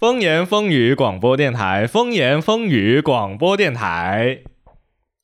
[0.00, 4.38] 风言风语广播电台，风言风语广播电台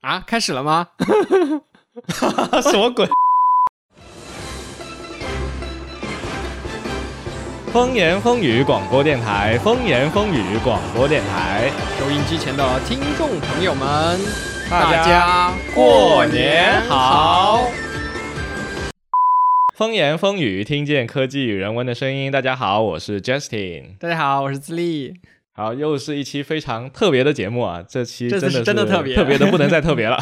[0.03, 0.89] 啊，开始了吗？
[2.61, 3.09] 什么鬼？
[7.73, 14.21] 风言风语广播电台，风言风语广播电台，收音机前的听众朋友们，
[14.69, 17.63] 大家过年好！
[19.77, 22.33] 风言风语，听见科技与人文的声音。
[22.33, 23.99] 大家好，我是 Justin。
[23.99, 25.13] 大家好，我是自立。
[25.53, 27.85] 好，又是一期非常特别的节目啊！
[27.87, 30.17] 这期真的是真的特别，特别的不能再特别了，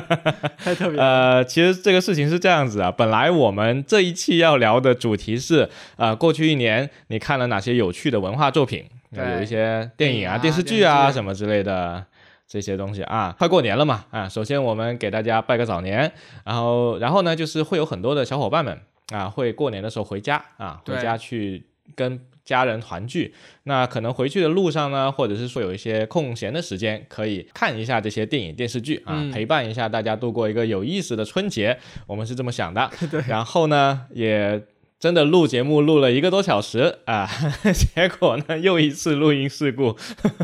[0.62, 1.02] 太特别了。
[1.02, 8.84] 呃，其实这个事情是这样子啊，本来我们这一期要聊的主题是，呃，过去一年你看了哪些有趣的文化作品？
[9.12, 12.04] 有一些电影啊、电视剧啊什么之类的
[12.46, 13.34] 这些东西啊。
[13.38, 16.12] 快过年了嘛，啊，首先我们给大家拜个早年，
[16.44, 18.78] 然后，然后呢，就是会有很多的小伙伴们
[19.10, 22.20] 啊，会过年的时候回家啊，回家去跟。
[22.42, 23.32] 家人团聚，
[23.64, 31.78] 那可能回去的路上呢，或者是说有一些空闲的时间，可以看一下这些电影电视剧啊，陪伴一下大家度过一个有意思的春节。
[32.08, 32.90] 我们是这么想的。
[33.08, 33.22] 对。
[33.28, 34.60] 然后呢，也
[34.98, 37.28] 真的录节目录了一个多小时啊，
[37.94, 39.96] 结果呢，又一次录音事故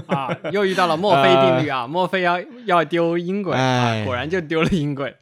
[0.06, 5.12] 啊，又遇到了墨菲定律啊，墨菲要要丢音轨啊，果然就丢了音轨。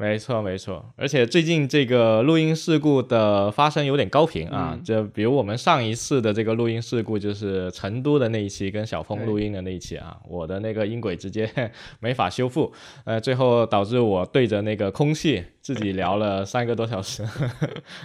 [0.00, 11.70] 没错，没错，而且最近这个录音事故的发生有点高频啊，就比如我们上一次的这个录音事故，就是成都的那一期跟小峰录音的那一期啊，我的那个音轨直接
[12.00, 12.72] 没法修复，
[13.04, 17.22] 呃，最后导致我对着那个空气自己聊了三个多小时，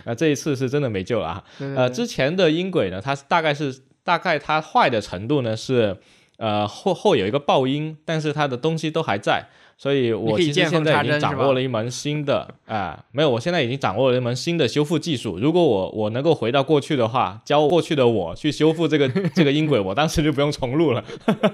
[0.04, 1.44] 那 这一次是真的没救了啊，
[1.78, 5.96] 呃，之前的音轨呢，它大概是大概它坏的程度呢是，
[6.36, 9.46] 呃后后有一个爆音，但是它的东西都还在。
[9.78, 15.38] 所以我其实现在已经掌握了一门新的，啊，没有，我现在已经掌握了一门新的修复技术。
[15.38, 21.04] 如果我我能够回到过去的话，教过去的我去修复这个这个音轨，我当时就不用重录了。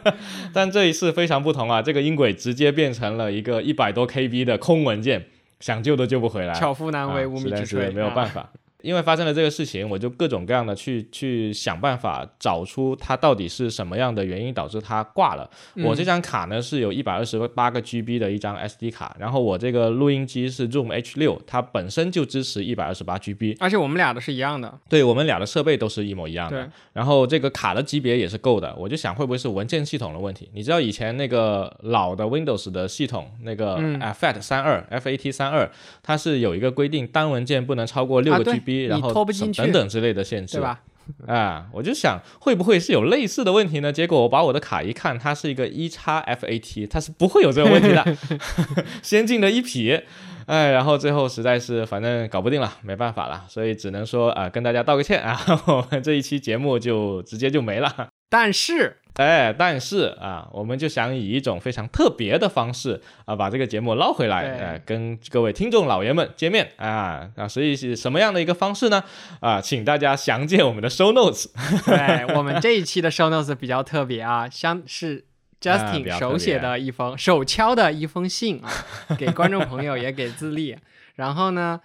[0.53, 5.25] 但这一次非常不同啊，这个音轨直接变成了一个一百多 KB 的空文件，
[5.59, 8.51] 想救都救不回来，巧妇难为无米之炊，没有办法。
[8.83, 15.49] 因为发生了这个事情，我就各种各样的去去想办法找出它到底是什么样的原因导致它挂了。
[15.83, 24.79] 我这张卡呢是有一百二十八个 GB 的一张 SD 卡，然后我这个录音机是 Zoom H 六，它本身就支持一百二十八 GB，而且我们俩的是一样的。
[24.89, 26.69] 对我们俩的设备都是一模一样的。
[26.93, 28.75] 然后这个卡的级别也是够的。
[28.77, 30.49] 我就想会不会是文件系统的问题？
[30.53, 35.69] 你知道以前那个老的 Windows 的系统，那个 FAT 三二 FAT 三二，
[36.01, 38.70] 它是有一个规定，单文件不能超过六个 GB。
[38.79, 40.81] 然后拖不进去等等之类的限制，对吧？
[41.27, 43.91] 啊，我就想会不会是有类似的问题呢？
[43.91, 48.17] 结果我把我的卡一看，它是一个一叉 FAT，它是不会有这个问题的，
[49.01, 49.99] 先进的一匹。
[50.47, 58.09] 哎，然后最后实在是反正搞不定了，没办法了，所以只能说啊，跟大家道个歉啊， 我们这一期节目就直接就没了。
[58.29, 69.03] 但是，哎，但是啊，我们就想以一种非常特别的方式啊，把这个节目捞回来，哎，跟各位听众老爷们见面啊啊，所以是什么样的一个方式呢？
[69.39, 71.45] 啊，请大家详见我们的 show notes。
[71.85, 75.23] 对我们这一期的 show notes 比较特别啊，像是
[75.61, 78.69] Justin 手写的一封手敲的一封信啊，
[79.19, 80.75] 给观众朋友也给自立。
[81.15, 81.79] 然后呢，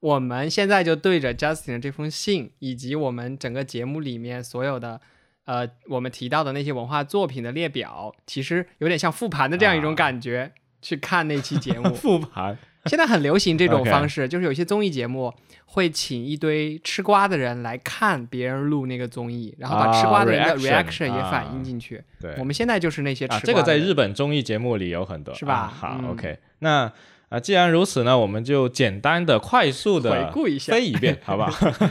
[0.00, 5.00] 我们现在就对着 Justin 的这封信，以及我们整个节目里面所有的。
[5.48, 11.88] 呃，我们提到的那些文化作品的列表，其实有点像复盘的这样一种感觉，去看那期节目。
[11.96, 15.32] 复盘，现在很流行这种 方式，就是有些综艺节目
[15.64, 22.04] 会请一堆吃瓜的人来看别人录那个综艺，然后把吃瓜的人的 reaction 也反映进去。
[22.20, 23.40] 对，我们现在就是那些吃瓜。
[23.40, 25.66] 这个在日本综艺节目里有很多，是吧？
[25.66, 26.92] 好，OK，那。
[27.28, 31.50] 啊，既然如此呢，我们就简单的、快速的回顾一下，飞一遍，好不好？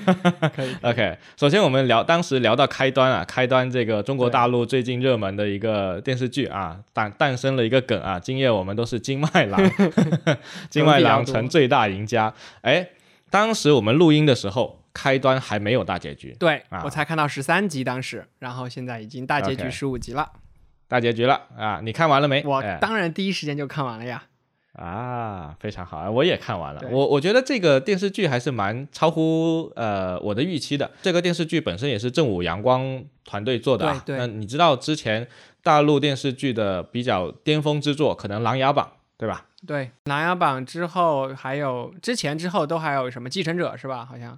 [0.55, 0.75] 可以。
[0.81, 9.61] OK，首先我们聊当时聊到开端啊，开端这个中国大陆最近热门的一个电视剧啊，诞诞生了一个梗啊，今夜我们都是金麦郎，
[10.71, 12.33] 金麦郎成最大赢家。
[12.61, 12.89] 哎，
[13.29, 20.31] 当时我们录音的时候，开端还没有大结局，对我才看到十三集当时，然后现在已经大结局十五集了，
[20.87, 21.79] 大结局了啊！
[21.83, 22.41] 你看完了没？
[22.43, 24.23] 我当然第一时间就看完了呀。
[24.77, 26.09] 啊，非常好啊！
[26.09, 30.89] 我也看完了，我我觉得这个电视剧还是蛮超乎呃我的预期的。
[31.01, 35.27] 这个电视剧本身也是正午阳光团队做的，那你知道之前
[35.63, 38.85] 大陆电视剧的比较巅峰之作，可能《琅琊榜》，
[39.17, 39.47] 对吧？
[39.65, 44.05] 对，《琅琊榜》之后还有之前之后都还有什么《继承者》是吧？
[44.05, 44.37] 好像。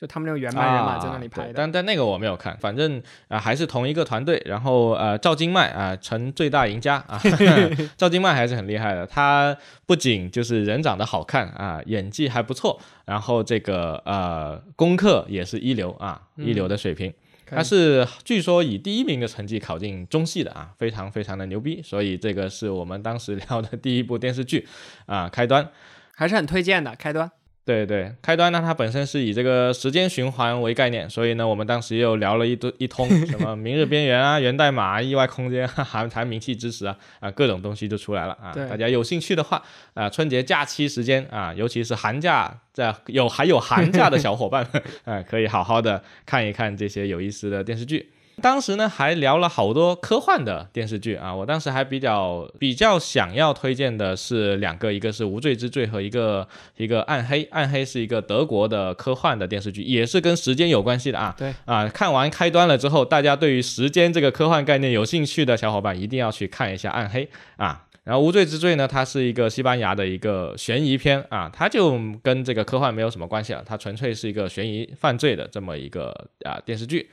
[0.00, 7.20] 就他们那个原班人马在那里拍的，但但那个我没有看，反正啊还是同一个团队，然后呃赵今麦啊成最大赢家啊，
[7.98, 9.54] 赵今麦还是很厉害的，他
[9.84, 17.12] 不仅就是人长得好看啊，演技还不错，然后这个呃功课也是一流啊，一流的水平。
[17.44, 24.66] 他是据说以第一名的成绩考进中戏的啊，非常非常的牛逼，所以这个是我们当时 聊的第一部电视剧
[25.04, 25.68] 啊，开端
[26.14, 27.30] 还是很推荐的，开端。
[27.70, 38.52] 对对，开端呢，它本身是以这个时间循环为概念，所以呢，我们当时又聊了一堆一通，什么明日边缘啊、源代码、意外空间、寒蝉名气之时啊啊，各种东西就出来了啊。
[38.68, 39.62] 大家有兴趣的话
[39.94, 48.10] 啊，春节假期时间啊，尤其是寒假在有还有寒假的小伙伴们 啊，可以好好的看一看这些有意思的电视剧。
[48.40, 56.46] 当时呢还聊了好多科幻的电视剧啊，我当时还比较比较想要推荐的是两个，一个是《无罪之罪》和一个
[56.76, 57.44] 一个《暗黑》。
[57.50, 61.34] 《暗黑》是一个德国的科幻的电视剧，也是跟时间有关系的啊。
[61.38, 67.24] 对啊，看完开端了之后，大家对于时间这个科幻概念有兴趣的小伙伴一定要去看一下《暗黑》
[67.56, 67.86] 啊。
[68.02, 76.08] 然后《无罪之罪》呢，它是一个西班牙的一个悬疑片啊，它就跟这个科幻没有什么关系了，它纯粹是一个悬疑犯罪的这么一个
[76.44, 77.10] 啊电视剧。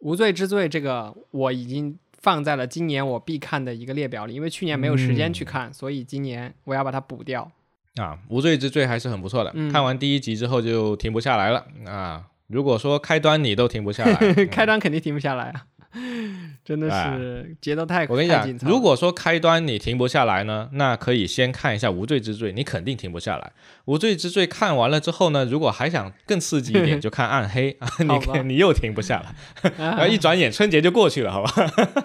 [0.00, 7.50] 无罪之罪，这个我已经放在了今年我必看的一个列表里，因为去年没有时间去看，所以今年我要把它补掉。
[7.96, 12.26] 啊，无罪之罪还是很不错的，看完第一集之后就停不下来了啊！
[12.46, 15.66] 如果说开端你都停不下来， 开端肯定停不下来啊。
[16.64, 23.44] 真的是节奏太我跟你讲，如果说开端你停不下来呢，那可以先看一下《无罪之罪》，你肯定停不下来。
[23.86, 31.50] 《无罪之罪》看完了之后呢，如果还想更刺激一点，就看《暗黑》 啊， 你你又停不下来，然后一转眼春节就过去了，好吧？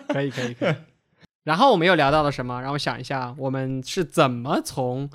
[0.10, 0.74] 可以可以可以。
[1.44, 2.62] 然后我们又聊到了什么？
[2.62, 5.10] 让我想一下，我们是怎么从。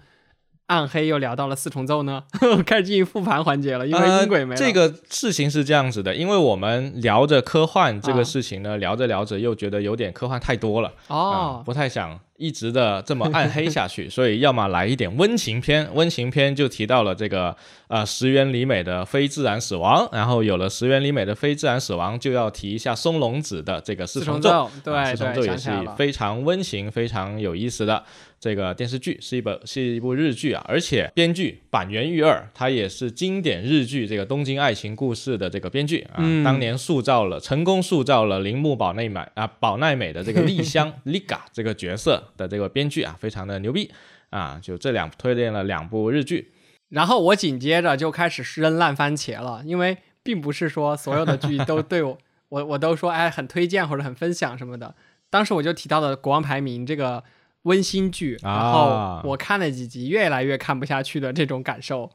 [0.69, 2.23] 暗黑又聊到了四重奏呢，
[2.65, 4.57] 开始进行复盘环节了，因为音轨没了。
[4.57, 12.21] 这个事情是这样子的，因为我们聊着科幻这个事情呢，聊着聊着又觉得有点科幻太多了，哦，不太想。
[12.39, 17.55] 一直的这么暗黑下去， 所以要么来一点温情片，温情片就提到了这个
[17.89, 28.03] 呃石原里美的非自然死亡，然后有了石原里美的非自然死亡，就要提一下松隆子的这个四重奏，对，四重奏也是非常温情、非常有意思的
[28.39, 42.23] 这个电视剧，是一本是一部日剧啊，而且编剧板垣裕二，他也是经典日剧这个东京爱情故事的这个编剧啊，当年塑造了成功塑造了铃木保奈美啊保奈美的这个丽香 Liga 这个角色。
[42.37, 43.91] 的这个编剧啊，非常的牛逼
[44.31, 44.59] 啊！
[44.63, 46.53] 就这两推荐了两部日剧，
[46.89, 54.95] 然后我紧接着就开始扔烂番茄了，因为并不是说所有的剧都对我我我都说哎很推荐或者很分享什么的。
[55.31, 57.23] 当时我就提到了国王排名这个
[57.63, 62.11] 温馨剧，然后我看了几集，越来越看不下去的这种感受，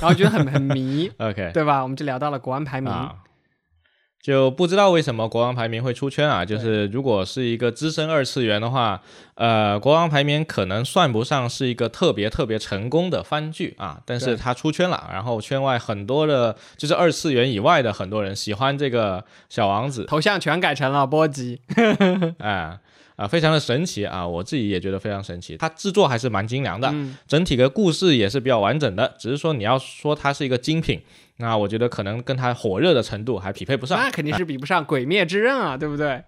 [0.00, 1.82] 然后觉得很很迷， OK，对吧？
[1.82, 2.92] 我们就聊到了国王排名。
[4.26, 6.44] 就不知道为什么国王排名会出圈啊？
[6.44, 9.00] 就是如果是一个资深二次元的话，
[9.36, 21.60] 呃，国王排名可能算不上是一个特别特别成功的番剧啊，但是它出圈了，然后圈外很多的，就是二次元以外的很多人喜欢这个小王子，头像全改成了波吉，
[22.38, 22.76] 哎
[23.14, 24.26] 啊，非常的神奇啊！
[24.26, 26.92] 我自己也觉得非常神奇，它制作还是蛮精良的，
[27.28, 31.00] 整体的故事也是比较完整的，只是说你要说它是一个精品。
[31.38, 36.22] 那我觉得可能跟它火热的程度还匹配不上，那肯定是比不上《鬼灭之刃》啊，对不对？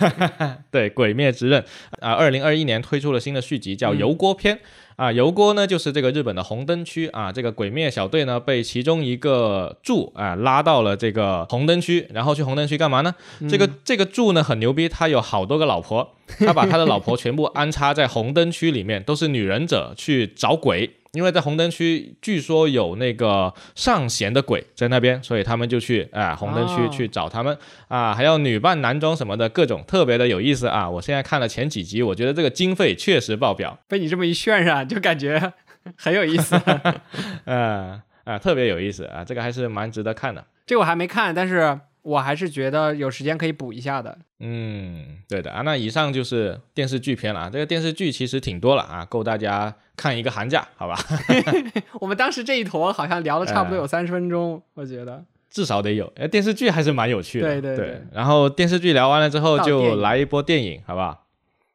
[0.70, 1.62] 对，《鬼灭之刃》
[2.00, 4.56] 啊，二零二一年推出了新的续集，叫《油锅篇》
[4.96, 13.14] 啊，油锅呢就是这个日本的红灯区啊，这个鬼灭小队呢被其中一个柱啊拉到了这个红灯区，然后去红灯区干嘛呢？
[13.50, 20.94] 这个这个柱呢很牛逼，他有好多个老婆，他把他的老婆全部安插在红灯区里面，都是女忍者去找鬼。
[21.12, 27.56] 因为在红灯区，据说有那个上弦的鬼在那边，所以他们就去啊红灯区去找他们
[27.88, 30.88] 啊，还要女扮男装什么的，各种特别的有意思啊！
[30.88, 33.78] 我现在看了前几集，我觉得这个经费确实爆表。
[33.88, 35.52] 被你这么一渲染，就感觉
[35.96, 36.60] 很有意思，
[37.46, 39.24] 嗯啊，特别有意思啊！
[39.24, 40.44] 这个还是蛮值得看的。
[40.66, 41.80] 这我还没看，但是。
[42.08, 44.16] 我还是觉得有时间可以补一下的。
[44.40, 45.60] 嗯，对的啊。
[45.60, 47.50] 那以上就是电视剧片了啊。
[47.52, 50.98] 这个电视剧其实挺多了啊，够大家看一个寒假，好吧？
[52.00, 56.10] 我们当时这一坨好像聊了差不多有三十分钟，我觉得至少得有。
[56.16, 57.46] 哎，电视剧还是蛮有趣的。
[57.46, 58.02] 对对对。
[58.12, 61.26] 然后电视剧聊完了之后，就来一波电影，好不好？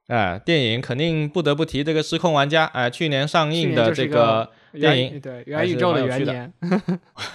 [0.07, 4.49] 哎，电影肯定不得不提这个《失控玩家》哎，去年上映的这个。
[4.73, 6.53] 电影对元宇宙的元年，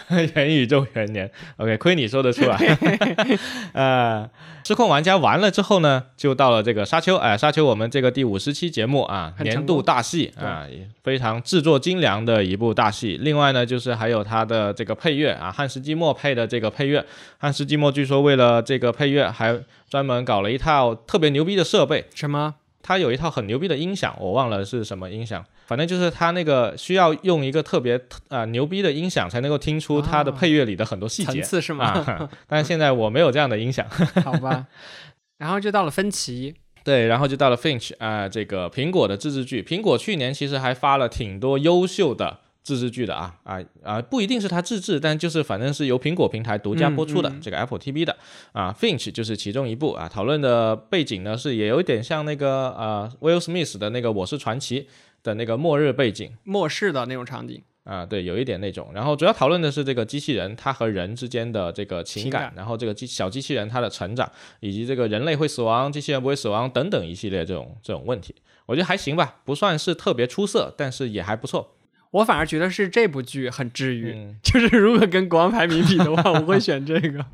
[0.35, 2.59] 元宇宙元年，OK，亏你说得出来。
[3.73, 4.28] 呃，
[4.64, 10.66] 失控玩家完了之后呢，就到了这个沙丘，哎，沙丘我们这个第五十期节目啊，年度大戏啊，
[11.02, 13.18] 非常制作精良的一部大戏。
[13.21, 17.04] 另外呢，就是还有它的这个配乐啊，汉斯季默配的这个配乐，
[17.38, 22.04] 汉斯季默据说为了这个配乐还专门搞了一套特别牛逼的设备。
[22.14, 22.57] 什么？
[22.83, 25.45] 他有一套很牛逼的音响，我忘了是什么音响。
[25.68, 32.28] 反正就是它那个需要用一个特别啊牛逼的音响才能够听出它的配乐里的很多细节，层次是吗？
[32.48, 33.87] 但是现在我没有这样的音响，
[34.25, 34.66] 好吧。
[35.37, 42.38] 然后就到了分歧，对，然后就到了 Finch 啊，这个苹果的自制剧，苹果去年其实还发了挺多优秀的。
[42.64, 48.14] 自制剧的啊啊啊，不一定是它自制，但就是反正是由苹果平台独家播出的这个 Apple TV 的
[48.52, 50.06] 啊，Finch 就是其中一部啊。
[50.06, 54.82] 讨论的背景呢是也有一点像那个呃 Will Smith 的那个《我是传奇》
[55.22, 58.90] 的那个末日背景，末世的那种场景啊，对，有一点那种。
[58.94, 68.34] 然后主要讨论的是这个机器人它和人之间的这个情感，然后这个机小机器人它的成长，以及这个人类会死亡，机器人不会死亡等等一系列这种这种问题，
[68.66, 71.75] 我觉得还行吧，不算是特别出色，但是也还不错。
[72.10, 77.25] 我反而觉得是这部剧很治愈， 就是如果跟国王排名比的话，我会选这个。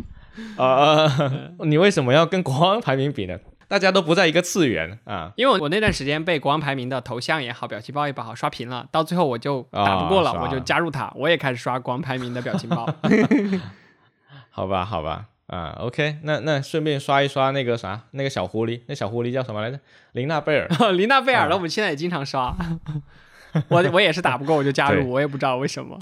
[0.59, 3.39] 啊，你为什么要跟国王排名比呢？
[3.75, 5.33] 大家都不在一个次元啊。
[5.35, 12.89] 因为我那段时间被国王排名的头像也好，表情包也好刷屏了，到最后我就打不过了，我就加入他，我也开始刷国王排名的表情包。
[14.49, 19.81] 好吧，好吧，啊，OK，那那顺便刷一刷那个啥，那个小狐狸，那小狐狸叫什么来着？
[20.13, 20.69] 琳娜贝尔。
[20.95, 22.55] 琳娜贝尔，的我们现在也经常刷。
[23.67, 25.99] 我我也是打不过我就加入，我也不知道为什么，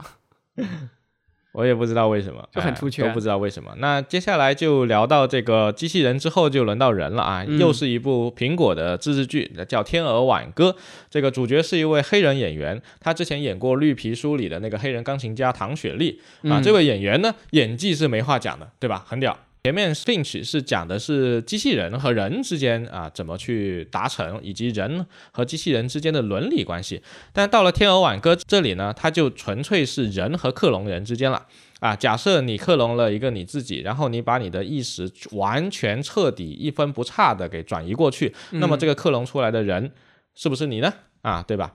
[1.53, 3.71] 我也不知道为什么，就很出圈、哎，都不知道为什么。
[3.77, 7.45] 那接下来就聊到这个机器人之后，就轮到人了啊！
[7.45, 10.71] 又是一部苹果的自制剧，叫《天鹅挽歌》。
[11.11, 16.61] 这个主角是一位黑人演员，他之前演过《绿皮书》里的那个黑人钢琴家唐雪莉啊。
[16.61, 19.05] 这位演员呢，演技是没话讲的，对吧？
[19.07, 19.39] 很屌。
[19.65, 27.01] 前面 Finch 是讲的是机器人和人之间啊怎么去达成，以及人和机器人之间的伦理关系。
[27.33, 31.47] 但到了《天鹅挽歌》这里呢，它就纯粹是人和克隆人之间了
[31.79, 31.95] 啊。
[31.95, 39.93] 假设你克隆了一个你自己，然后你把你的意识完全彻底一分不差的给转移过去，那么这个克隆出来的人
[40.35, 40.93] 是不是你呢？
[41.21, 41.75] 啊，对吧？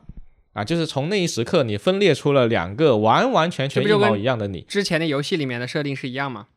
[0.51, 4.59] 啊，就是从那一时刻你分裂出了两个完完全全一模一样的你。
[4.67, 6.47] 之前的游戏里面的设定是一样吗？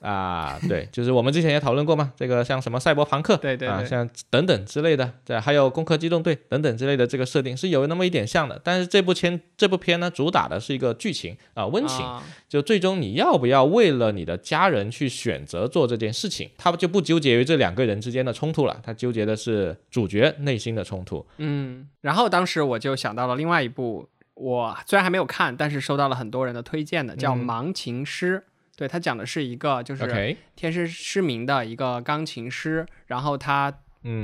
[0.00, 8.60] 啊，对， 就是我们之前也讨论过嘛，这个像什么赛博朋克，对对啊，像等等之类的，对，还有攻壳机动队等等之类的这个设定是有那么一点像的。
[8.62, 12.06] 但是这部片这部片呢，主打的是一个剧情啊，温情，
[12.48, 21.26] 就最终你要不要为了你的家人去选择做这件事情，他就不纠结于这两个人之间的冲突了，他纠结的是主角内心的冲突。
[21.38, 28.38] 嗯，然后当时我就想到了另外一部，我虽然还没有看，但是收到了很多人的推荐的，叫《盲情师》。
[28.78, 33.80] 对他讲的是一个就是天生失明的一个钢琴师，然后他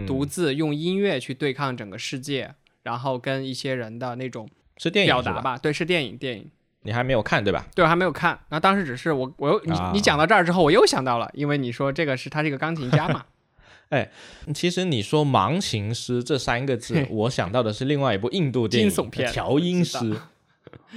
[0.07, 5.59] 独自用音乐去对抗整个世界，然后跟一些人的那种是电影表达吧？
[5.59, 6.49] 对，是电影电影。
[6.83, 7.67] 你还没有看对吧？
[7.75, 8.39] 对，我还没有看。
[8.51, 13.25] 那当时只是我我又你你讲到这儿之后，我又想到了，因为你说这个是他是一个钢琴家嘛。
[13.91, 14.09] 哎，
[14.55, 19.99] 其实你说盲琴师这三个字，我想到的是另外一部印度电影惊悚片《调音师》。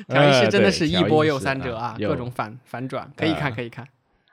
[0.07, 3.87] 调音师真的是一波又三折啊，各种反反转，可以看可以看，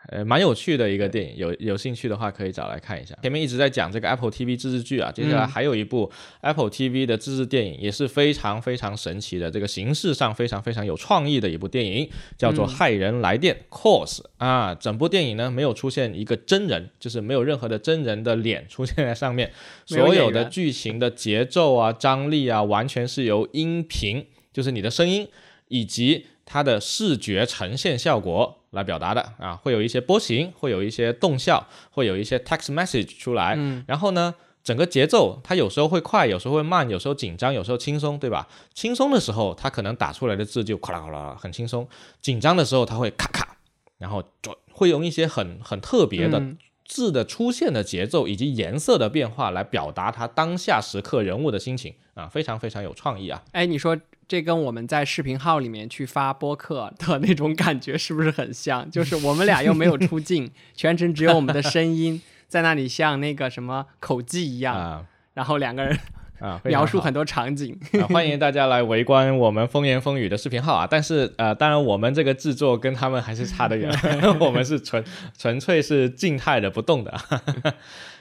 [0.08, 3.16] 呃，蛮有趣的一个电影，有有兴趣的话可以找来看一下。
[3.23, 12.06] 前面一直在讲这个 Apple TV 自制剧啊，接下来还有一部 Apple TV 的自制电影，也是非常非常神奇的，这个形式上非常非常有创意的一部电影，
[12.37, 14.75] 叫做《骇人来电》（Calls） 啊。
[14.75, 19.50] 整部电影呢没有出现一个真人，就是没有任何的真人的脸出现在上面，
[19.87, 24.26] 所有的剧情的节奏啊、张力啊，完全是由音频。
[24.52, 25.26] 就是你的声音
[25.75, 33.54] 以及它的视觉呈现效果来表达的啊，会有一些波形，会有一些动效，会有一些 text message 出来。
[33.57, 38.47] 嗯，然后呢，整个节奏它有时候会快，有时候会慢，有时候紧张，有时候轻松，对吧？
[38.73, 41.85] 轻松的时候，它可能打出来的字就咔啦咔啦很轻松；
[42.21, 43.57] 紧张的时候，它会咔咔，
[43.99, 46.40] 然后就会用一些很很特别的
[46.85, 53.43] 字的出现的节奏以及颜色的变化来表达他当下时刻人物的心情啊，非常非常有创意啊！
[53.53, 53.99] 哎，你说。
[54.26, 58.91] 这跟我们在视频号里面去发播客的那种感觉是不是很像？
[58.91, 65.99] 就是我们俩又没有出镜，全程只有我们的声音在那里，像那个什么口技一样， 然后两个人
[66.38, 67.79] 啊 描述很多场景。
[68.09, 70.87] 欢迎大家来围观我们风言风语的视频号啊！
[70.91, 73.91] 但是呃，当然我们这个制作跟他们还是差得远，
[74.41, 75.03] 我们是纯
[75.37, 77.14] 纯粹是静态的不动的。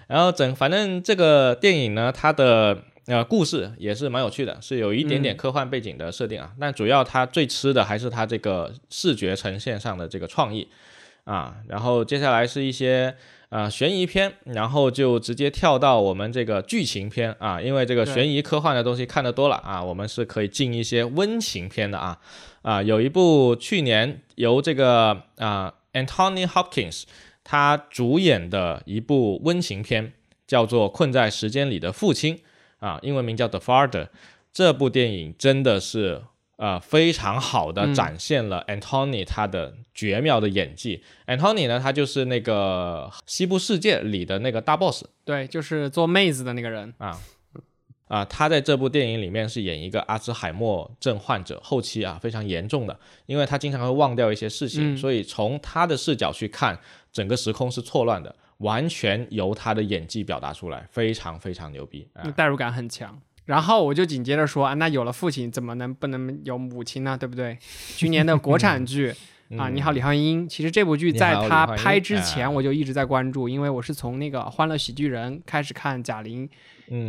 [0.08, 2.78] 然后整反正这个电影呢，它的。
[3.06, 6.54] 呃，故事也是蛮有趣的，是有一点点科幻背景的设定啊。
[6.58, 10.66] 但主要它最吃的还是它这个视觉呈现上的这个创意
[11.26, 11.54] 啊。
[11.68, 13.14] 然后接下来是一些
[13.54, 17.62] 呃悬疑片，然后就直接跳到我们这个剧情片啊。
[17.62, 22.18] 因为这个悬疑科幻的东西看得多了啊，我们是可以进一些温情片的啊。
[22.64, 27.04] 啊，有一部去年由这个啊 Anthony Hopkins
[27.44, 30.14] 他主演的一部温情片，
[30.48, 32.36] 叫做《困在时间里的父亲》。
[32.80, 34.06] 啊，英文名叫《The Father》，
[34.52, 36.24] 这部电影真的是
[36.58, 41.04] 呃非常好的展现了 Antony 他的绝妙的演技。
[41.28, 47.20] Antony 呢，他就是那个西部世界里的那个大 boss，对，就是做妹子的那个人啊。
[48.10, 56.78] 啊，他在这部电影里面是演一个阿兹海默症患者，后期啊非常严重的，因为他经常会忘掉一些事情，所以从他的视角去看，
[57.12, 63.20] 整个时空是错乱的，完全由他的演技表达出来，非常非常牛逼，代入感很强。
[63.46, 67.18] 然后我就紧接着说啊，那有了父亲，怎么能不能有母亲呢？
[67.18, 67.58] 对不对？
[67.96, 69.14] 去年的国产剧
[69.58, 70.48] 啊，你好，李焕英。
[70.48, 76.50] 其实这部剧在他拍之前，我就一直在关注，因为我是从那个《欢乐喜剧人》开始看贾玲。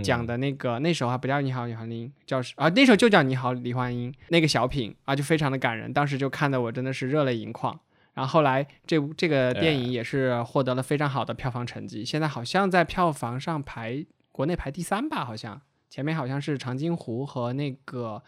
[0.02, 7.78] 讲的那个那时候还不叫你好李焕英，叫啊那时候就叫你好李焕英那个小品啊就非常的感人，当时就看的我真的是热泪盈眶。
[8.14, 15.60] 然后后来这部这个电影也是获得了非常好的票房成绩，现在好像在票房上排国内排第三吧，好像
[15.94, 18.20] 前面好像是长津湖和那个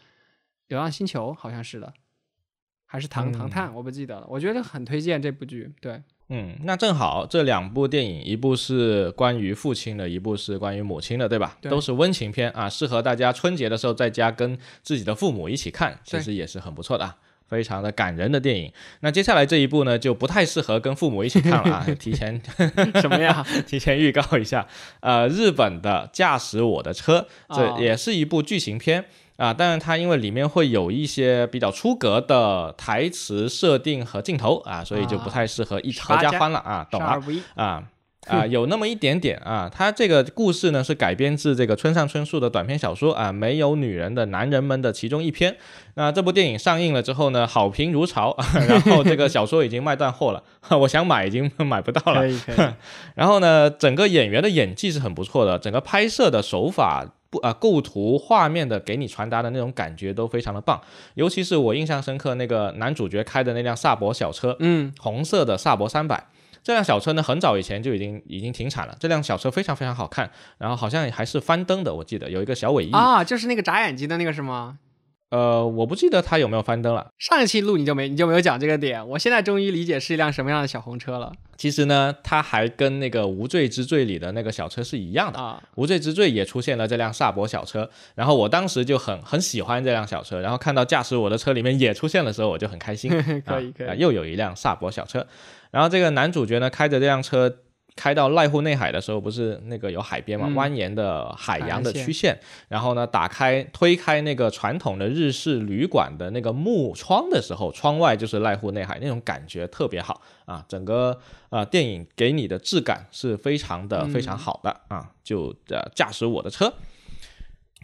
[0.69, 1.93] 流浪星球好像是的，
[2.85, 4.27] 还是唐唐探我不记得了。
[4.31, 6.01] 我觉得很推荐这部剧，对。
[6.29, 11.59] 嗯，那正好这两部电影，一部是关于父亲的，一部是关于母亲的，对吧？
[11.63, 18.73] 都是温情片啊，适合大家春节的时候在家跟自己的父母一起看，其实也是很不错的啊，非常的感人的电影。
[19.01, 22.41] 那接下来这一部呢，就不太适合跟父母一起看了啊， 提前
[23.01, 23.45] 什么呀？
[23.67, 24.67] 提前预告一下，
[25.01, 29.05] 呃，日本的驾驶我的车，这也是一部剧情片。
[29.37, 37.21] 啊，当然它因为里面会有一些比较出格的台词设定和镜头啊，所以就不太适合一合家欢了啊，懂了
[37.55, 37.85] 啊
[38.27, 39.71] 啊，有那么一点点啊。
[39.73, 45.57] 他这个故事呢是改编自这个村上春树的短篇小说啊，《没有女人的男人们》的其中一篇。
[45.95, 48.37] 那这部电影上映了之后呢，好评如潮，
[48.69, 50.43] 然后这个小说已经卖断货了，
[50.79, 52.23] 我想买已经 买不到了。
[53.15, 57.07] 然后呢，整个演员的演技是很不错的，整个拍摄的手法。
[57.29, 60.81] 不啊，构图、画面的给你传达的那种感觉都非常的棒，
[61.15, 66.29] 尤其是我印象深刻那个男主角开的那辆萨博小车，嗯，红色的萨博三百，
[66.67, 74.79] 这辆小车呢很早以前就已经已经停产了，这辆小车非常非常好看，然后好像还是翻灯的，我记得有一个小尾翼啊，就是那个眨眼睛的那个是吗？
[75.31, 77.09] 呃，我不记得它有没有翻灯了。
[77.19, 81.33] 上一期录你就没你就没有讲这个点，我现在终于理解是一辆什么样的小红车了。
[81.57, 93.11] 其实呢，它还跟那个《无罪之罪》里的那个小车是一样的啊，《无罪之罪》也出现了这辆萨博小车，然后我当时就很很喜欢这辆小车，然后看到驾驶我的车里面也出现的时候，我就很开心。
[93.45, 95.27] 可以可以，又有一辆萨博小车，
[95.71, 97.59] 然后这个男主角呢开着这辆车。
[97.99, 102.39] 开到濑户内海的时候，不是那个有海边嘛，蜿蜒的海洋的曲线。
[102.69, 110.63] 然后呢，打开推开那个传统的日式旅馆的那个木窗的时候，窗外就是濑户内海，那种感觉特别好啊！
[110.69, 115.09] 整个呃电影给你的质感是非常的非常好的啊！
[115.25, 116.71] 就呃驾驶我的车。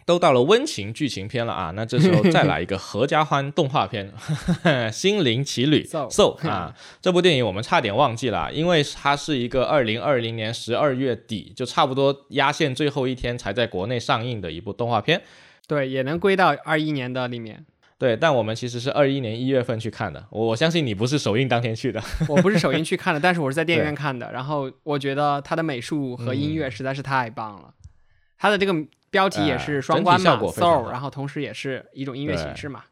[0.05, 4.11] 都到了温情剧情片了啊，那这时候再来一个合家欢动画片，
[4.91, 15.21] 《心灵奇旅》So 啊，这部电影我们差点忘记了，因为它是一个二零二零年十二月底就差不多压线最后一天才在国内上映的一部动画片。
[15.67, 17.65] 对，也能归到二一年的里面。
[17.97, 22.03] 对，但我们其实是二一年一月份去看的，我相信你不是首映当天去的。
[22.27, 24.29] 我不是首映去看的，但是我是在电影院看的。
[24.33, 27.73] 然后我觉得它的美术和音乐实在是太棒了，
[28.37, 28.75] 它的这个。
[29.13, 32.83] 标题也是双关嘛，soul，然后同时也是一种音乐形式嘛。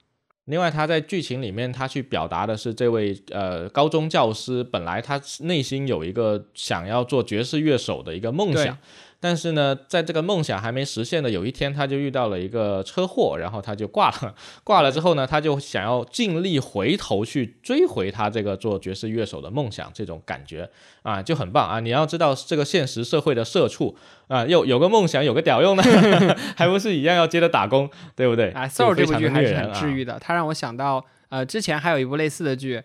[0.45, 8.77] 另外，他在剧情里面，他去表达的是这位呃高中教师本来他内心有一个想要做爵士乐手的一个梦想。
[9.23, 14.33] 但是呢，在这个梦想还没实现的有一天，他就遇到了一个车祸，然后他就挂了。
[14.63, 20.67] 挂了之后呢，他就想要尽力回头去追回他这个做爵士乐手的梦想，这种感觉
[21.03, 21.79] 啊，就很棒啊！
[21.79, 23.95] 你要知道，这个现实社会的社畜
[24.27, 25.83] 啊，有有个梦想，有个屌用呢，
[26.57, 28.49] 还不是一样要接着打工，对不对？
[28.49, 32.81] 啊，Soul 这部剧还是很治愈的，它让我想到，呃，之前还有一部类似的剧，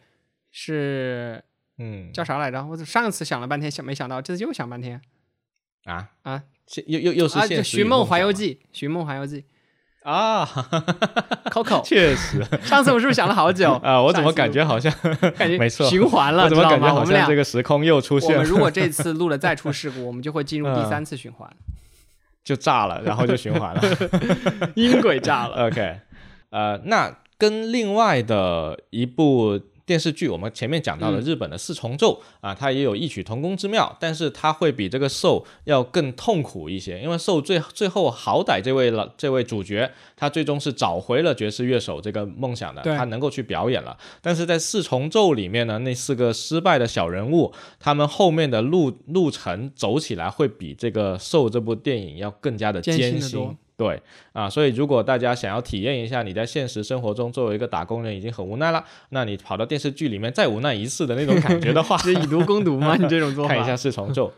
[0.53, 1.43] 是
[1.79, 2.63] 嗯，叫啥来着？
[2.63, 5.01] 我上次想了半天想没想到，这次又想半天。
[5.87, 6.43] 啊啊，
[6.87, 9.45] 又又又是《寻梦环游记》《寻梦环游记》
[10.09, 10.45] 啊
[11.51, 14.03] ，Coco， 确实， 上次我是不是想了好久 啊？
[14.03, 14.93] 我怎么感觉好像
[15.37, 16.49] 感觉没错循环了？
[16.49, 18.37] 怎么感觉好像这个时空又出现了？
[18.37, 21.49] 我们如果这次录了再出事故，我们就会进入第三次循环，
[22.45, 23.83] 就炸了，然后就循环了，
[24.75, 25.67] 音轨炸了。
[25.69, 26.01] OK，
[26.51, 29.61] 呃，那跟另外的一部。
[29.87, 43.97] 电视剧我们前面讲到了日本的四重奏啊，它也有异曲同工之妙，但是它会比这个受要更痛苦一些，因为受最最后好歹这位老这位主角他最终是找回了爵士乐手这个梦想的，他能够去表演了。
[44.21, 53.57] 但是在四重奏里面呢，那四个失败的小人物，他们后面的路路程走起来会比这个受这部电影要更加的艰辛。
[53.77, 54.01] 对
[54.33, 62.97] 啊，所以如果大家想要体验一下你在现实生活中作为一个打工人已经很无奈了，那你跑到电视剧里面再无奈一次的那种感觉的话， 是以毒攻毒吗？
[62.97, 63.53] 你这种做法？
[63.55, 64.33] 看一下四重奏。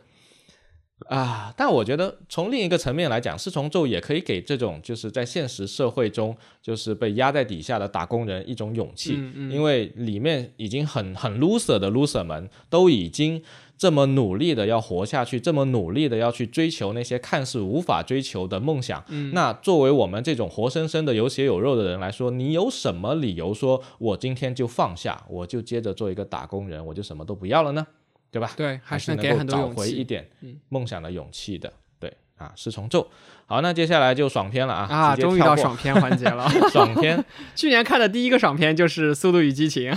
[1.09, 9.12] 啊，但我觉得从另一个层面来讲，四重奏也可以给这种就是在现实社会中就是被压在底下的打工人一种勇气，
[9.48, 13.40] 因为里面已经很很 loser 的 loser 们都已经
[13.78, 19.02] 这么努力的要活下去，这么努力的要去追求那些看似无法追求的梦想。
[19.32, 27.86] 那作为我们这种活生生的有血有肉的人来说，你有什么理由说我今天就放下，我就接着做一个打工人，我就什么都不要了呢？
[28.30, 28.50] 对吧？
[28.56, 30.28] 对，还是能给很多找回一点
[30.68, 31.72] 梦想的勇气的。
[32.00, 33.08] 对啊，是重奏。
[33.46, 34.86] 好，那接下来就爽片了啊！
[34.90, 36.46] 啊，终于到爽片环节了。
[36.70, 37.24] 爽片，
[37.56, 39.90] 去年看的第一个爽片就是《速度与激情》，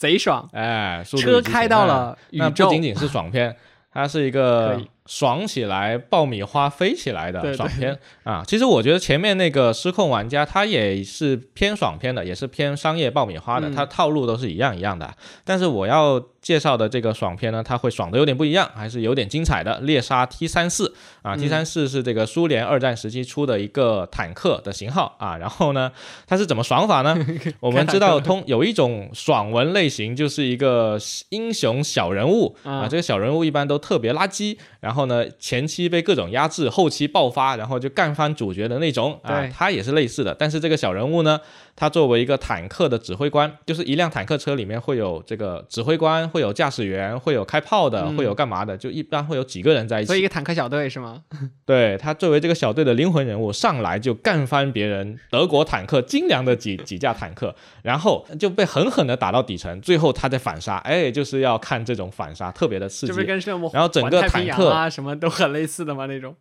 [0.00, 0.48] 贼爽！
[0.54, 3.54] 哎，车开到了宇宙，那不仅仅是爽片，
[3.92, 4.80] 它是一个
[5.10, 8.44] 爽起来爆米花飞起来的爽片啊！
[8.46, 15.12] 其实我觉得前面那个失控玩家，它也是偏爽片的，也是偏商业爆米花的，它套路都是一样一样的。
[15.44, 16.24] 但是我要。
[16.40, 19.78] 介绍的这个爽片呢，它会爽的有点不一样，还是有点精彩的。
[19.80, 25.36] 猎杀 T 三四啊，T 三四是这个苏联二战时期出的一个坦克的型号啊。
[25.36, 25.92] 然后呢，
[26.26, 27.14] 它是怎么爽法呢？
[27.60, 39.46] 我们知道通有一种爽文类型，就是一个英雄小人物啊，这个小人物一般都特别垃圾，然后呢前期被各种压制，后期爆发，然后就干翻主角的那种啊。
[39.52, 41.38] 他也是类似的，但是这个小人物呢，
[41.80, 46.28] 他作为一个坦克的指挥官，就是一辆坦克车里面会有这个指挥官。
[46.28, 48.76] 会有驾驶员，会有开炮的，会有干嘛的？
[48.76, 50.08] 就一般会有几个人在一起。
[50.08, 51.22] 所以一个坦克小队是吗？
[51.64, 60.76] 对他作为这个小队的灵魂人物，上来就干翻别人德国坦克精良的几几架坦克，然后就被狠狠的打到底层，最后他在反杀。
[60.78, 63.12] 哎，就是要看这种反杀，特别的刺激。
[63.72, 66.04] 然后整个坦克啊，什么都很类似的吗？
[66.04, 66.36] 那种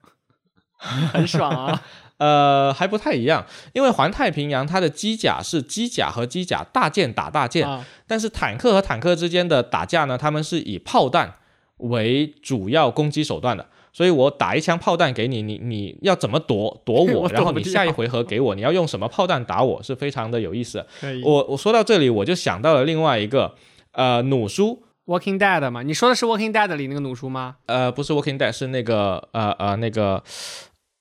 [1.13, 1.81] 很爽啊。
[2.19, 7.65] 呃，还不太一样，因为环太平洋它的机甲是机甲和机甲，大舰打大舰，
[8.05, 11.35] 但是坦克和坦克之间的打架呢，他们是以炮弹
[11.77, 20.85] 为主要攻击手段的，所以我打一枪炮弹给你，你你要怎么躲躲 我，然后你下一回合给我，你要用什么炮弹打我，是非常的有意思。
[21.23, 23.55] 我我说到这里，我就想到了另外一个，
[23.93, 27.55] 呃，弩叔，Walking Dead 嘛，你说的是 Walking Dead 里那个弩叔吗？
[27.67, 30.21] 呃，不是 Walking Dead，是那个呃呃那个。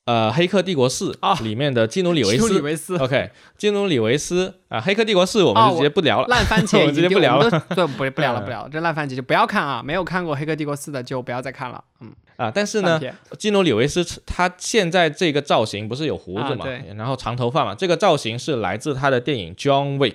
[0.09, 12.99] 呃，《黑客帝国四》里面的基努里维斯，OK，基努里维斯啊，《黑客帝国四》我们就直接不聊了，烂番茄， 我们直接不聊了，对，不不聊了，不 聊了，这烂番茄就不要看啊，没有看过《黑客帝国四》的就不要再看了，嗯啊，但是呢，
[13.39, 16.65] 基努里维斯他现在这个造型不是有胡子嘛，
[16.97, 20.15] 然后长头发嘛，这个造型是来自他的电影《John Wick》。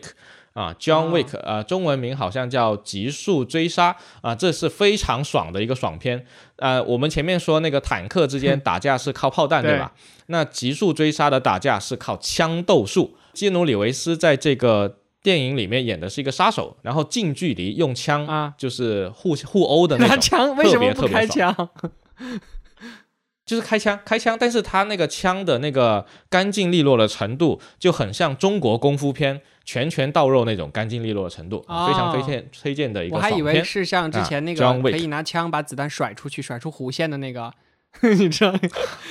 [0.53, 6.25] 啊，John Wick，呃，中文名好像叫《极速追杀》啊，这是非常爽的一个爽片。
[6.57, 9.91] 呃，我们前面说那个坦克之间打架是靠炮弹，对吧？
[10.27, 13.17] 那《极速追杀》的打架是靠枪斗术。
[13.33, 21.69] 基努里维斯在这个电影里面演的是一个杀手，然后近距离用枪啊，就是互互殴的那种， 枪为什么不开枪？
[23.45, 29.41] 就是开枪，开枪，但是他那个枪的那个干净利落的程度就很像中国功夫片。
[29.65, 33.15] 拳拳到肉那种干净利落的程度，非常推荐推荐的一个。
[33.15, 37.49] 我还以为是像之前那个可以拿枪把子弹甩出去，甩出弧线的那个，
[38.19, 38.53] 你知道？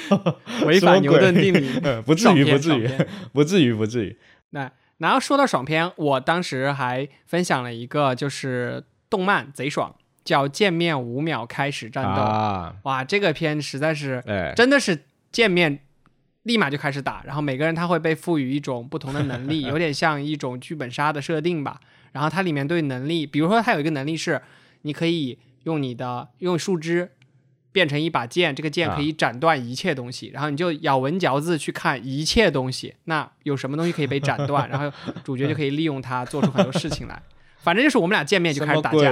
[0.66, 1.80] 违反牛顿定理？
[2.04, 2.86] 不至于，不至于，
[3.32, 4.18] 不至于，不至于。
[4.50, 12.22] 那然后说到爽片，我当时还分享了一个，就是动漫贼爽，叫《见面五秒开始战斗》。
[12.82, 14.22] 哇，这个片实在是，
[14.56, 15.80] 真的是见面。
[16.44, 21.78] 立马就开始打，然后每个人他会被赋予一种不同的能力， 有点像一种剧本杀的设定吧。
[22.10, 24.42] 然后它里面对能力，比如说它有一个能力是，
[24.80, 27.12] 你可以用你的用树枝
[27.70, 37.22] 变成一把剑，这个剑可以斩断一切东西， 然后你就咬文嚼字去看一切东西，那有什么东西可以被斩断， 然后主角就可以利用它做出很多事情来。
[37.58, 39.08] 反正就是我们俩见面就开始打架。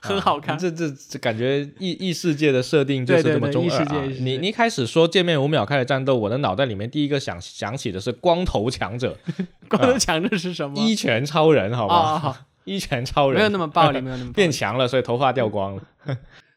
[0.00, 4.04] 很好看，这这这感觉异异世界的设定就是这么中二啊！
[4.20, 9.16] 你你一开始说见面五秒开始战斗，我的脑袋里面第一个想想起的是光头强者。
[9.68, 10.76] 光头强者是什么？
[10.80, 12.46] 一拳超人，好吧？
[12.64, 15.82] 一拳超人没有那么暴力，没有那么变强了，所以头发掉光了。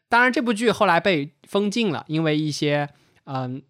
[0.08, 2.88] 当然，这部剧后来被封禁了，因为一些
[3.24, 3.62] 嗯，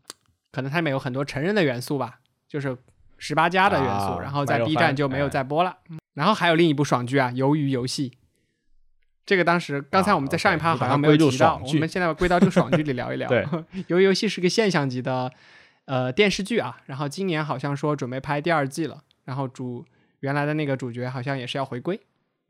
[0.51, 2.77] 可能它里面有很多成人的元素吧，就是
[3.17, 5.77] 十八加的元素，然后在 B 站就没有再播了。
[6.15, 8.11] 然后还有另一部爽剧啊，《鱿鱼游戏》。
[9.25, 13.29] 这个当时刚才我们在上一趴好像没有提到，我们现在归到这个爽剧里聊一聊。
[13.31, 13.47] 对，
[13.89, 15.31] 鱿鱼游戏是个现象级的
[15.85, 19.85] 呃电视剧啊，然后今年好像说准备拍第二季了，然后主
[20.21, 22.01] 原来的那个主角好像也是要回归。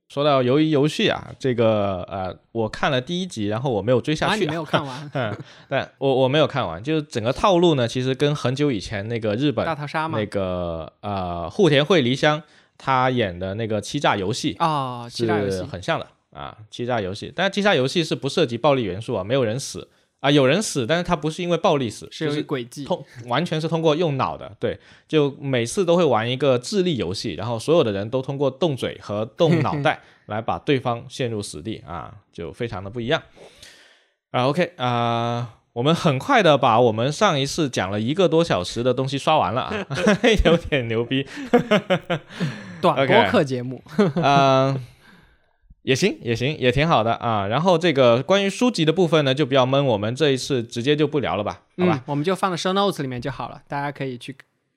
[0.09, 5.09] 说到鱿鱼游戏啊，这个呃，我看了第一集，然后我没有追下去，没有看完。
[5.15, 5.35] 嗯，
[5.71, 12.43] 但我我没有看完，就是整个套路呢，其实跟很久以前那个日本大逃杀嘛那个呃户田惠梨香
[12.77, 19.88] 他演的那个欺诈游戏啊，欺诈游戏很像的啊，欺诈游戏，但是欺诈游戏是不涉及暴力元素啊，没有人死。
[20.21, 33.21] 啊，有人死，但是他不是因为暴力死，是诡计，通完全是通过用脑的，对，就每次都会玩一个智力游戏，然后所有的人都通过动嘴和动脑 袋来把对方陷入死地啊，就非常的不一样。
[34.31, 39.85] 啊，OK 啊，我们很快的把我们上一次讲了一个多小时的东西刷完了，啊，
[40.47, 41.27] 有点牛逼，
[42.81, 43.83] 短播客节目，
[44.14, 44.81] 嗯。
[45.83, 47.47] 也行，也行，也挺好的啊。
[47.47, 51.62] 然后这个关于书籍的部分呢，就比较闷，我们这一次直接就不聊了吧？
[51.79, 54.37] 好吧，我们就放在 show notes 里面就好了，大家可以去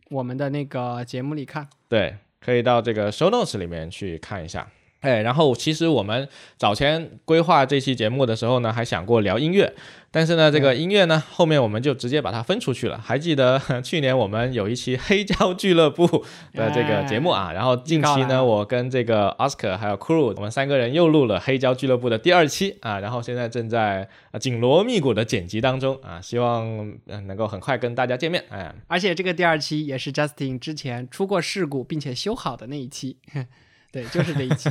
[0.09, 1.67] 我们的那个节目里看。
[1.87, 4.67] 对，可以到这个 show notes 里面去看一下。
[5.05, 9.73] 哎，然后其实我们早前规划这期节目的时候呢，还想过聊音乐。
[10.11, 12.97] 但是呢，这个音乐呢，后面我们就直接把它分出去了。
[12.97, 16.07] 还记得 去年我们有一期黑胶俱乐部
[16.53, 24.07] 的这个节目啊，然后近期呢，我跟这个 Oscar 还有 Crew，我们三个人又录了黑胶俱乐部的第二期啊，然后现在正在
[24.39, 28.41] 紧锣密鼓的剪辑当中啊，希望能够很快跟大家见面。
[28.49, 33.17] 哎，而且这个第二期也是 Justin 之前出过事故并且修好的那一期，
[33.95, 34.69] 对，就是这一期。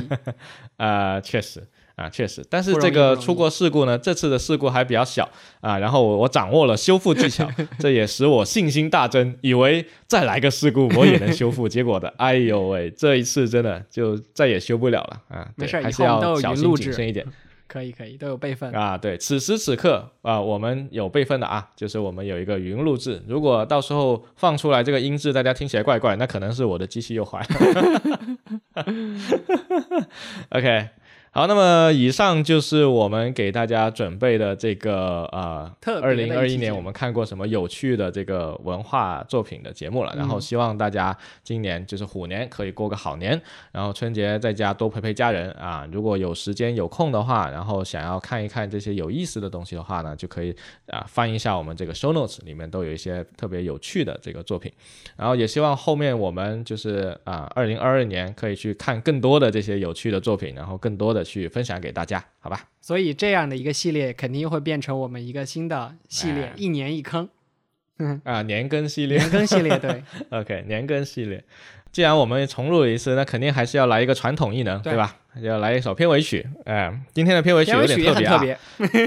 [0.77, 1.63] 啊， 确实。
[1.95, 5.23] 啊，确实，但是这个出过事故呢，这次的事故还比较小
[5.61, 5.79] 啊。
[5.79, 11.69] 然后我我掌握了修复技巧，这也使我信心大增，以为再来个事故我也能修复。
[11.69, 15.47] 结果的，哎呦喂，这一次真的就再也修不了了啊！
[15.55, 17.25] 没事，还是要小心谨慎一点。
[17.67, 18.97] 可以可以，都有备份啊。
[18.97, 23.21] 对，此时此刻啊，我们有备份的啊，就是我们有一个语音录制。
[23.27, 28.85] 如果到时候放出来这个音质，大家听起来怪怪，那可能是我的机器又坏了。
[30.51, 30.89] OK。
[31.37, 35.69] 好，那么以上就是我们给大家准备的这个呃，
[36.01, 40.13] 二零二一年我们看过什么有趣的这个文化作品的节目了。
[40.15, 43.41] 然后希望大家今年就是虎年可以过个好年，
[43.73, 45.85] 然后春节在家多陪陪家人啊。
[45.91, 50.55] 如果有时间有空的话，然后想要看一看这些有意思的东西的话呢，就可以
[50.87, 54.71] 啊翻一下我们这个 show notes 里面都有一些特别有趣的这个作品。
[55.17, 61.24] 然后也希望后面我们就是啊，二零二二年可以去看更多的这些有趣的作品，然后更多的。
[61.25, 62.69] 去分享给大家，好吧？
[62.79, 67.27] 所以这样的一个系列肯定会变成我们一个新的系列，一年一坑。
[67.97, 70.03] 嗯啊，年更系列，年更系列，对。
[70.29, 71.43] OK，年更系列。
[71.91, 75.15] 既然我们重录了一次，那肯定还是要来一个传统异能，对吧？
[75.41, 76.45] 要来一首片尾曲。
[76.65, 78.59] 哎，今天的片尾曲有点特别啊。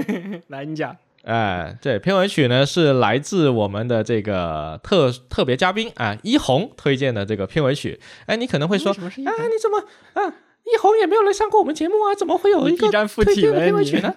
[0.49, 0.97] 来，你讲。
[1.23, 7.99] 哎，对片尾曲呢是来自我们的这个特特别嘉宾啊，一红推荐的这个片尾曲。
[8.25, 9.23] 哎，你可能会说，啊，你
[9.61, 10.33] 怎么啊？
[10.65, 14.13] 一红也没有来上过我们节目啊，怎么会有一个推荐的片尾曲呢？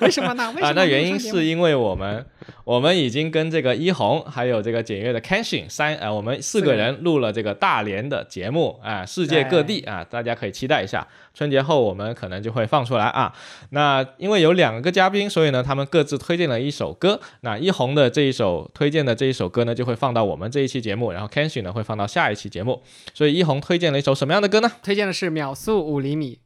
[0.00, 0.54] 为什么呢？
[0.62, 2.24] 啊，那原因是因为我们。
[2.66, 11.06] 我们已经跟这个一红，还有这个简约的 Kenshin 三，呃，我们四个人录了这个大连的节目啊，世界各地啊，大家可以期待一下。
[11.32, 13.32] 春节后我们可能就会放出来啊。
[13.70, 17.20] 那因为有两个嘉宾，所以呢，他们各自推荐了一首歌。
[17.42, 22.82] 那一红的这一首推荐的这一首歌呢，就会放到我们这一期节目，然后 Kenshin 呢会放到下一期节目。
[23.14, 24.72] 所以一红推荐了一首什么样的歌呢？
[24.82, 26.40] 推荐的是秒速五厘米。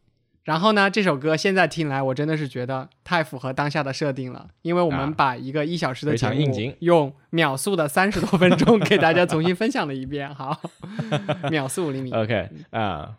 [0.50, 10.34] 然后呢，这首歌现在听来，我真的是觉得太符合当下的设定了，因为我们把一个一小时的节目用秒速的三十多分钟给大家重新分享了一遍。
[10.34, 10.60] 好，
[11.52, 12.10] 秒速五厘米。
[12.10, 13.10] OK 啊，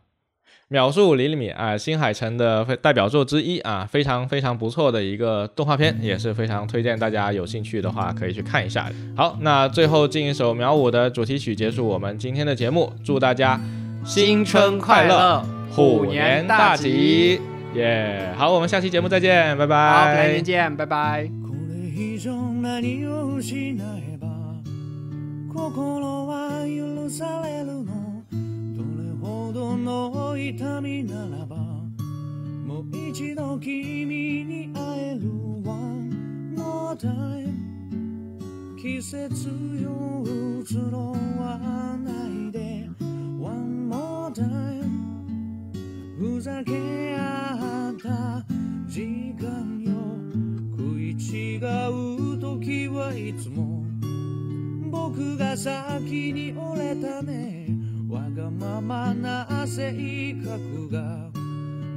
[0.68, 8.92] 秒速五厘米啊，新海诚的代表作之一啊，非常非常不错的一个动画片，也是非常推荐大家有兴趣的话可以去看一下。
[9.16, 13.58] 好，那最后进一首秒五的主题曲结束我们今天的节目，祝大家
[14.04, 15.46] 新春快乐。
[15.72, 17.40] 虎年大吉！
[17.74, 18.38] 耶、yeah,！
[18.38, 19.76] 好，我们下期节目再见，拜拜。
[19.76, 21.30] 好，来年见，拜拜。
[26.28, 31.58] はされるのれほどの痛みならば
[32.66, 35.30] もう一度君に会える
[35.66, 37.52] One more time
[38.82, 39.50] 季節
[39.84, 40.24] よ
[40.64, 41.60] 移ろわ
[41.98, 42.90] ないで
[43.38, 44.81] One more time
[46.22, 48.46] ふざけ合った
[48.86, 49.92] 時間よ
[50.78, 53.84] 食い違う時はいつも。
[54.92, 57.70] 僕が先に折れたね。
[58.08, 61.02] わがままな性格が。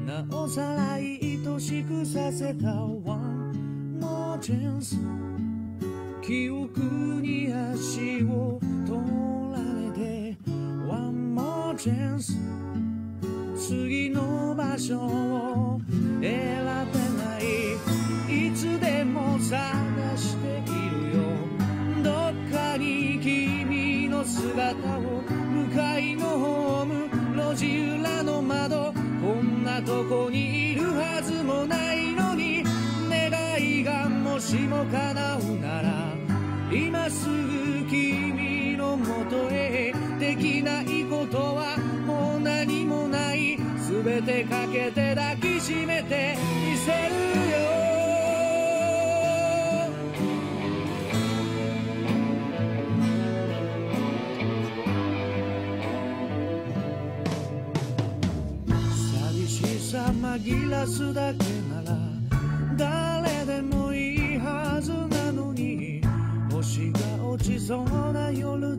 [0.07, 1.07] なおさら愛
[1.59, 4.97] しくさせた One more chance
[6.23, 6.81] 記憶
[7.21, 8.99] に足を取
[9.53, 10.39] られて。
[10.89, 12.54] One more chance
[13.67, 15.81] 次の場所を
[16.21, 19.59] 選べないいつでも探
[20.19, 21.23] しているよ。
[22.03, 27.09] どっかに君の姿を向かいのホーム
[27.55, 32.65] 路地裏の窓こんなとこにいるはずもないのに
[33.09, 36.13] 願いがもしも叶うなら
[36.71, 41.79] 今すぐ君のもとへできないことは
[44.05, 46.37] べてかけて抱きしめて
[46.71, 47.15] みせる
[47.51, 47.55] よ。
[59.11, 61.97] 寂しさ紛らすだけなら
[62.77, 66.03] 誰でもいいはずなのに
[66.53, 68.74] 星が落ちそうな夜